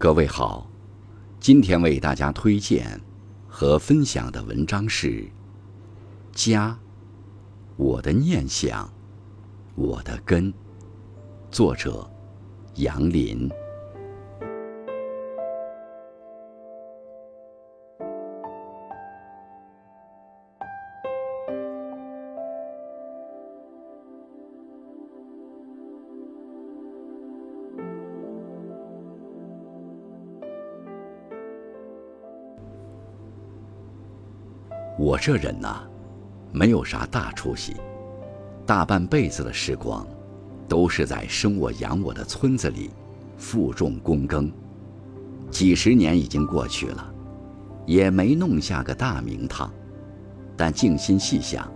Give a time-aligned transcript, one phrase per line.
[0.00, 0.64] 各位好，
[1.40, 3.00] 今天为大家推荐
[3.48, 5.08] 和分享的文章是
[6.30, 6.70] 《家》，
[7.76, 8.88] 我的念想，
[9.74, 10.54] 我的根。
[11.50, 12.08] 作者：
[12.76, 13.50] 杨林。
[35.08, 35.80] 我这人呐，
[36.52, 37.74] 没有啥大出息，
[38.66, 40.06] 大半辈子的时光，
[40.68, 42.90] 都是在生我养我的村子里
[43.38, 44.52] 负重躬耕。
[45.50, 47.10] 几十年已经过去了，
[47.86, 49.72] 也没弄下个大名堂。
[50.58, 51.66] 但静心细想，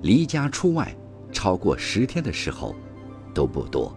[0.00, 0.96] 离家出外
[1.30, 2.74] 超过十天的时候
[3.34, 3.94] 都不多。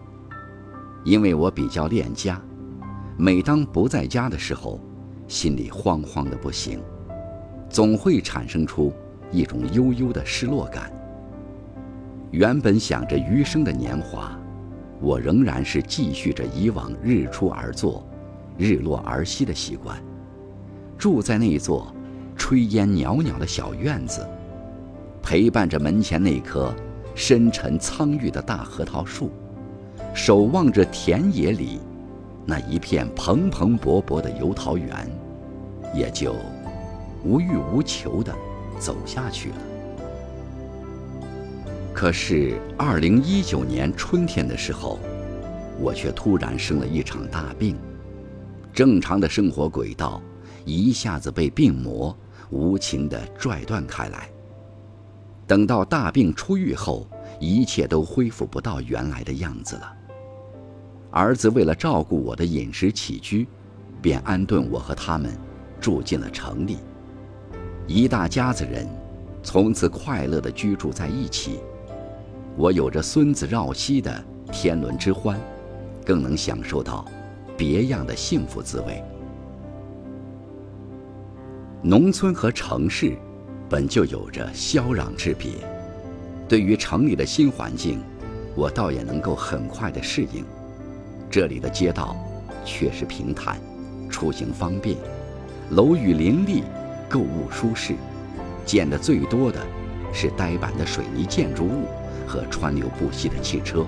[1.02, 2.38] 因为我比较恋家，
[3.16, 4.78] 每当不在家的时候，
[5.28, 6.78] 心里慌慌的不行。
[7.70, 8.92] 总会产生出
[9.30, 10.92] 一种悠悠的失落感。
[12.32, 14.38] 原本想着余生的年华，
[15.00, 18.04] 我仍然是继续着以往日出而作，
[18.58, 19.96] 日落而息的习惯，
[20.98, 21.94] 住在那座
[22.36, 24.26] 炊烟袅袅的小院子，
[25.22, 26.74] 陪伴着门前那棵
[27.14, 29.30] 深沉苍郁的大核桃树，
[30.12, 31.80] 守望着田野里
[32.44, 35.08] 那一片蓬蓬勃勃的油桃园，
[35.94, 36.34] 也就。
[37.24, 38.34] 无欲无求地
[38.78, 39.56] 走下去了。
[41.92, 44.98] 可是，二零一九年春天的时候，
[45.78, 47.76] 我却突然生了一场大病，
[48.72, 50.22] 正常的生活轨道
[50.64, 52.16] 一下子被病魔
[52.50, 54.30] 无情地拽断开来。
[55.46, 57.06] 等到大病初愈后，
[57.38, 59.92] 一切都恢复不到原来的样子了。
[61.10, 63.46] 儿子为了照顾我的饮食起居，
[64.00, 65.36] 便安顿我和他们
[65.80, 66.78] 住进了城里。
[67.92, 68.86] 一大家子人，
[69.42, 71.58] 从此快乐地居住在一起。
[72.56, 75.36] 我有着孙子绕膝的天伦之欢，
[76.06, 77.04] 更能享受到
[77.56, 79.02] 别样的幸福滋味。
[81.82, 83.16] 农村和城市
[83.68, 85.50] 本就有着霄壤之别，
[86.48, 87.98] 对于城里的新环境，
[88.54, 90.44] 我倒也能够很快地适应。
[91.28, 92.14] 这里的街道
[92.64, 93.60] 确实平坦，
[94.08, 94.96] 出行方便，
[95.70, 96.62] 楼宇林立。
[97.10, 97.96] 购物舒适，
[98.64, 99.60] 见的最多的
[100.14, 101.88] 是呆板的水泥建筑物
[102.24, 103.84] 和川流不息的汽车，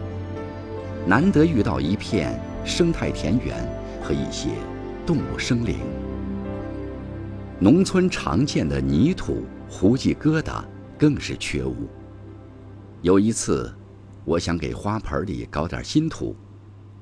[1.07, 3.57] 难得遇到一片生态田园
[4.03, 4.49] 和一些
[5.07, 5.77] 动物生灵。
[7.61, 10.65] 农村常见的泥土、胡记疙瘩
[10.99, 11.89] 更是缺无。
[13.03, 13.73] 有一次，
[14.25, 16.35] 我想给花盆里搞点新土，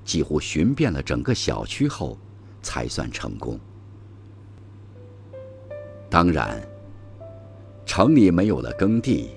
[0.04, 2.18] 几乎寻遍了整个小区后，
[2.60, 3.58] 才算成功。
[6.10, 6.60] 当然，
[7.86, 9.30] 城里没有了耕地，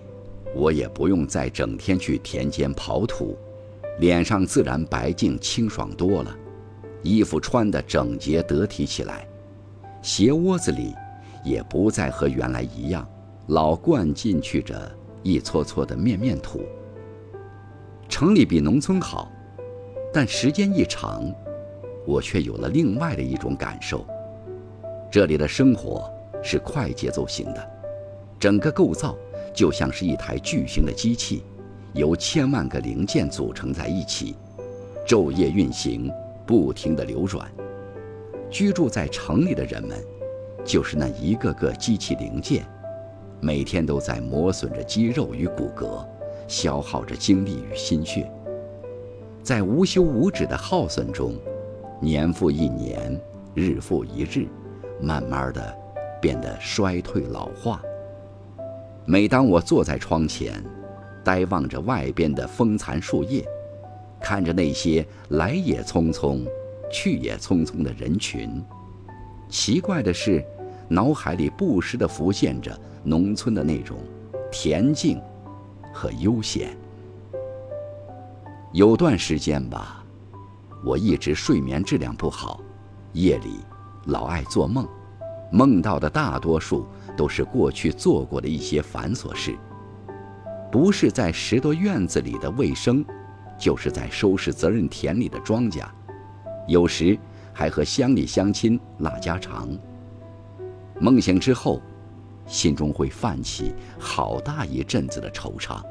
[0.55, 3.37] 我也不用再整天去田间刨土，
[3.99, 6.35] 脸上自然白净清爽多了，
[7.03, 9.27] 衣服穿得整洁得体起来，
[10.01, 10.95] 鞋窝子里
[11.43, 13.07] 也不再和原来一样
[13.47, 14.91] 老灌进去着
[15.21, 16.63] 一撮撮的面面土。
[18.09, 19.31] 城里比农村好，
[20.11, 21.31] 但时间一长，
[22.07, 24.03] 我却有了另外的一种感受，
[25.11, 26.11] 这里的生活。
[26.43, 27.71] 是快节奏型的，
[28.37, 29.17] 整个构造
[29.53, 31.43] 就像是一台巨型的机器，
[31.93, 34.35] 由千万个零件组成在一起，
[35.07, 36.11] 昼夜运行，
[36.45, 37.49] 不停地流转。
[38.51, 39.97] 居住在城里的人们，
[40.65, 42.65] 就是那一个个机器零件，
[43.39, 46.05] 每天都在磨损着肌肉与骨骼，
[46.47, 48.29] 消耗着精力与心血，
[49.41, 51.33] 在无休无止的耗损中，
[52.01, 53.19] 年复一年，
[53.55, 54.47] 日复一日，
[55.01, 55.82] 慢慢的。
[56.23, 57.81] 变得衰退老化。
[59.03, 60.63] 每当我坐在窗前，
[61.21, 63.45] 呆望着外边的风残树叶，
[64.21, 66.47] 看着那些来也匆匆、
[66.89, 68.63] 去也匆匆的人群，
[69.49, 70.41] 奇怪的是，
[70.87, 73.97] 脑海里不时地浮现着农村的那种
[74.49, 75.21] 恬静
[75.93, 76.77] 和悠闲。
[78.71, 80.01] 有段时间吧，
[80.85, 82.61] 我一直睡眠质量不好，
[83.11, 83.59] 夜里
[84.05, 84.87] 老爱做梦。
[85.53, 89.55] 梦到的大多数都是过去做过的一些繁琐事，
[90.71, 93.05] 不是在拾掇院子里的卫生，
[93.55, 95.85] 就是在收拾责任田里的庄稼，
[96.67, 97.15] 有时
[97.53, 99.69] 还和乡里乡亲拉家常。
[100.99, 101.79] 梦醒之后，
[102.47, 105.83] 心中会泛起好大一阵子的惆怅，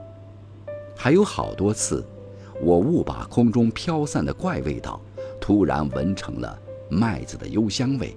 [0.96, 2.04] 还有好多次，
[2.60, 5.00] 我误把空中飘散的怪味道，
[5.40, 6.58] 突然闻成了
[6.90, 8.16] 麦子的幽香味，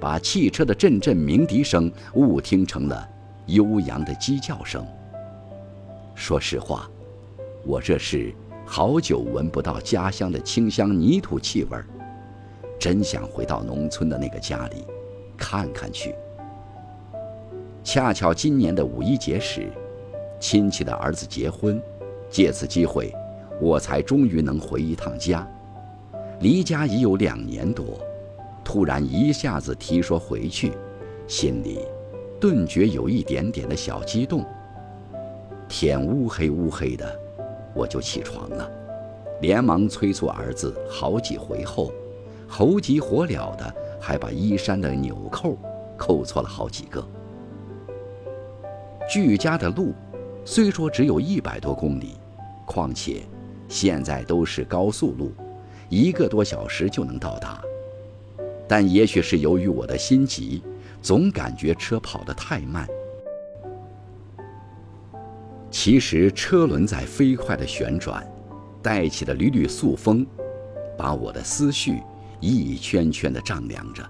[0.00, 3.08] 把汽车的阵阵鸣笛声误听成了
[3.46, 4.86] 悠扬的鸡叫声。
[6.14, 6.88] 说实话，
[7.64, 8.34] 我这是
[8.66, 11.86] 好久闻不到家乡的清香泥土气味儿，
[12.78, 14.84] 真想回到农村的那个家里
[15.36, 16.14] 看看去。
[17.82, 19.70] 恰巧今年的五一节时，
[20.38, 21.80] 亲戚的儿子结婚，
[22.28, 23.14] 借此机会，
[23.60, 25.48] 我才终于能回一趟家。
[26.40, 27.98] 离家已有两年多，
[28.68, 30.74] 突然一下子提说回去，
[31.26, 31.86] 心里
[32.38, 34.44] 顿觉有一点点的小激动。
[35.66, 37.18] 天乌黑乌黑的，
[37.74, 38.70] 我就起床了，
[39.40, 41.90] 连忙催促儿子好几回后，
[42.46, 45.56] 猴急火燎的还把衣衫的纽扣
[45.96, 47.02] 扣错了好几个。
[49.10, 49.94] 距家的路
[50.44, 52.16] 虽说只有一百多公里，
[52.66, 53.22] 况且
[53.66, 55.32] 现在都是高速路。
[55.88, 57.62] 一个多小时就能到达，
[58.68, 60.62] 但也许是由于我的心急，
[61.00, 62.86] 总感觉车跑得太慢。
[65.70, 68.26] 其实车轮在飞快地旋转，
[68.82, 70.26] 带起的缕缕素风，
[70.96, 72.02] 把我的思绪
[72.40, 74.06] 一圈圈地丈量着。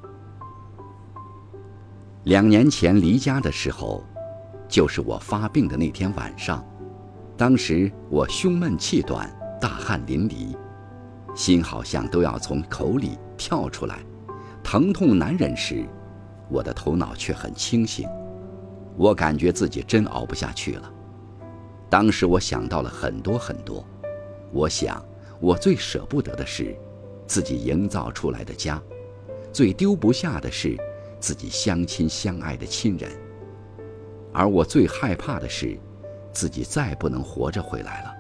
[2.25, 4.05] 两年前离家的时候，
[4.69, 6.65] 就是我发病的那天晚上，
[7.37, 10.57] 当时我胸闷气短，大汗淋漓。
[11.35, 14.01] 心好像都要从口里跳出来，
[14.71, 15.83] 疼痛难忍时，
[16.51, 18.07] 我的头脑却很清醒。
[18.99, 20.93] 我感觉自己真熬不下去了。
[21.89, 23.83] 当时我想到了很多很多，
[24.53, 25.03] 我想
[25.41, 26.77] 我最舍不得的是
[27.27, 28.79] 自己营造出来的家，
[29.55, 30.77] 最丢不下的是
[31.19, 33.11] 自己相亲相爱的亲人，
[34.35, 35.81] 而我最害怕的是
[36.31, 38.13] 自己再不能活着回来了。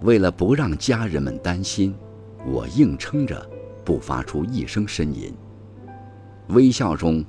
[0.00, 1.96] 为了不让家人们担心，
[2.44, 3.48] 我硬撑着
[3.86, 5.32] 不发出一声呻吟。
[6.48, 7.24] 微笑中，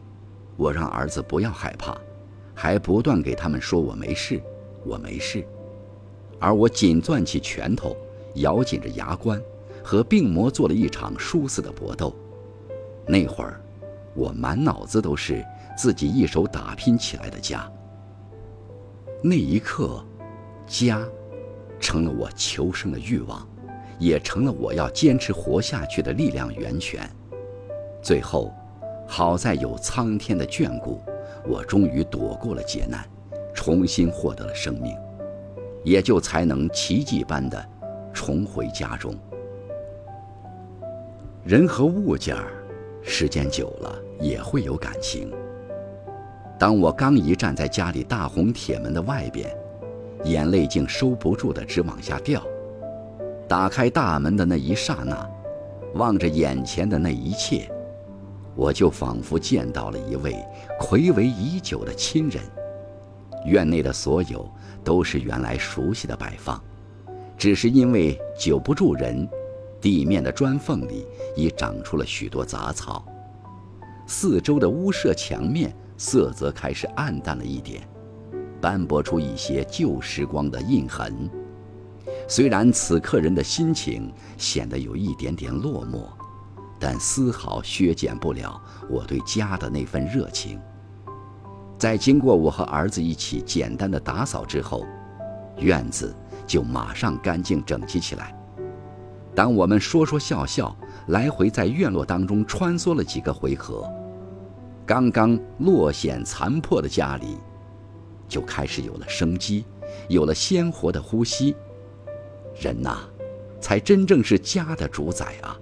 [0.58, 1.96] 我让儿子不要害怕，
[2.56, 4.42] 还不断给他们说我没事，
[4.84, 5.46] 我没事。
[6.40, 7.96] 而我紧攥起拳头，
[8.36, 9.42] 咬紧着牙关，
[9.84, 12.14] 和病魔做了一场殊死的搏斗。
[13.08, 13.62] 那会儿，
[14.16, 15.46] 我满脑子都是
[15.78, 17.72] 自己一手打拼起来的家。
[19.24, 20.04] 那一刻，
[20.66, 21.08] 家。
[21.80, 23.48] 成了我求生的欲望，
[23.98, 27.10] 也成了我要坚持活下去的力量源泉。
[28.02, 28.54] 最后，
[29.08, 31.02] 好在有苍天的眷顾，
[31.46, 33.04] 我终于躲过了劫难，
[33.54, 34.96] 重新获得了生命，
[35.84, 37.64] 也就才能奇迹般的
[38.14, 39.16] 重回家中。
[41.44, 42.52] 人和物件儿，
[43.02, 45.32] 时间久了也会有感情。
[46.60, 49.50] 当我刚一站在家里大红铁门的外边。
[50.24, 52.44] 眼泪竟收不住的直往下掉。
[53.48, 55.30] 打开大门的那一刹那，
[55.94, 57.72] 望着眼前的那一切，
[58.56, 60.36] 我就仿佛见到了一位
[60.80, 62.44] 魁违已久的亲人。
[63.46, 64.50] 院内的所有
[64.84, 66.62] 都是原来熟悉的摆放，
[67.38, 69.26] 只是因为久不住人，
[69.80, 73.06] 地面的砖缝里已长出了许多杂草，
[74.06, 77.88] 四周的屋舍墙面色泽开始暗淡了一点。
[78.60, 81.30] 斑驳出一些旧时光的印痕，
[82.28, 86.08] 虽然此刻人的心情显得有一点点落寞，
[86.78, 90.60] 但丝毫削减不了我对家的那份热情。
[91.78, 94.86] 在经过我和儿子一起简单的打扫之后，
[95.60, 96.14] 院子
[96.46, 98.36] 就马上干净整齐起来。
[99.34, 100.76] 当我们说说笑笑，
[101.08, 103.90] 来回在院落当中穿梭了几个回合，
[104.86, 107.38] 刚刚落显残破的家里。
[108.28, 109.64] 就开始有了生机，
[110.10, 111.56] 有了鲜活的呼吸。
[112.60, 112.98] 人呐，
[113.62, 115.58] 才真正是家的主宰啊！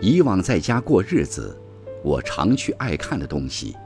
[0.00, 1.56] 以往在家过日子，
[2.02, 3.76] 我常去爱看的东西，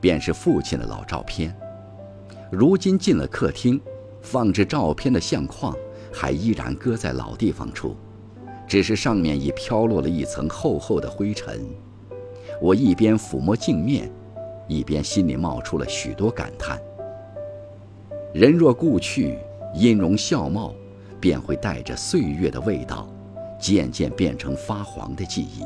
[0.00, 1.54] 便是父亲的老照片。
[2.50, 3.80] 如今进了客厅，
[4.22, 5.76] 放置照片的相框
[6.12, 7.96] 还依然搁在老地方处，
[8.66, 11.66] 只是上面已飘落了一层厚厚的灰尘。
[12.62, 14.10] 我一边抚摸镜面。
[14.68, 16.82] 一边心里冒出了许多感叹。
[18.36, 19.38] 人若故去，
[19.72, 20.74] 音容笑貌
[21.18, 23.08] 便会带着岁月的味道，
[23.58, 25.62] 渐渐变成发黄的记忆。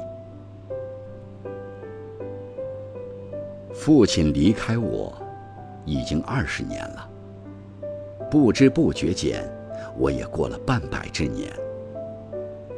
[3.75, 5.13] 父亲离开我，
[5.85, 7.11] 已经二十年了。
[8.31, 9.43] 不知不觉间，
[9.99, 11.53] 我也过了半百之年。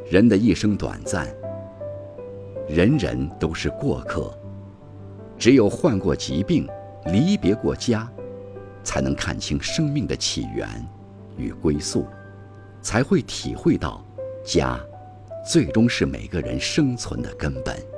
[0.09, 1.27] 人的一生短暂，
[2.67, 4.35] 人人都是过客。
[5.37, 6.67] 只有患过疾病，
[7.05, 8.11] 离别过家，
[8.83, 10.67] 才能看清生命的起源
[11.37, 12.05] 与归宿，
[12.81, 14.05] 才会体会到
[14.45, 14.79] 家，
[15.49, 17.92] 最终是每个人生存的根本。